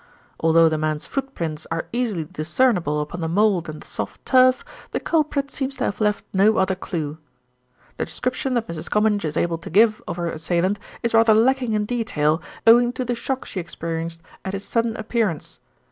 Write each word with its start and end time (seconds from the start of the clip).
Although 0.39 0.67
the 0.67 0.79
man's 0.79 1.05
footprints 1.05 1.67
are 1.69 1.85
easily 1.93 2.23
discernible 2.23 3.01
upon 3.01 3.21
the 3.21 3.27
mould 3.27 3.69
and 3.69 3.79
the 3.81 3.87
soft 3.87 4.25
turf, 4.25 4.65
the 4.89 4.99
culprit 4.99 5.51
seems 5.51 5.75
to 5.77 5.83
have 5.83 6.01
left 6.01 6.23
no 6.33 6.57
other 6.57 6.73
clue. 6.73 7.19
The 7.97 8.05
description 8.05 8.55
that 8.55 8.67
Mrs. 8.67 8.89
Comminge 8.89 9.25
is 9.25 9.37
able 9.37 9.59
to 9.59 9.69
give 9.69 10.01
of 10.07 10.17
her 10.17 10.31
assailant 10.31 10.79
is 11.03 11.13
rather 11.13 11.35
lacking 11.35 11.73
in 11.73 11.85
detail, 11.85 12.41
owing 12.65 12.93
to 12.93 13.05
the 13.05 13.13
shock 13.13 13.45
she 13.45 13.59
experienced 13.59 14.23
at 14.43 14.53
his 14.53 14.65
sudden 14.65 14.97
appearance. 14.97 15.59